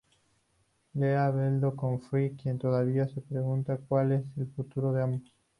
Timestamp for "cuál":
3.87-4.13